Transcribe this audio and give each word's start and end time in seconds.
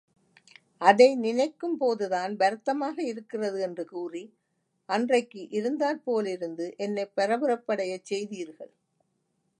அதை 0.81 1.07
நினைக்கும்போதுதான் 1.17 2.33
வருத்தமாக 2.35 3.03
இருக்கிறது 3.03 3.61
என்று 3.61 3.85
கூறி 3.85 4.23
அன்றைக்கு 4.89 5.47
இருந்தாற் 5.51 6.03
போலிருந்து 6.03 6.73
என்னைப் 6.77 7.15
பரபரப்படையச் 7.17 8.05
செய்தீர்கள். 8.05 8.73